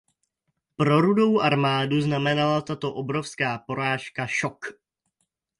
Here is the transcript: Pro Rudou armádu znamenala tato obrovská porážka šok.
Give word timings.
Pro 0.75 1.01
Rudou 1.01 1.39
armádu 1.41 2.01
znamenala 2.01 2.61
tato 2.61 2.93
obrovská 2.93 3.57
porážka 3.57 4.27
šok. 4.27 4.65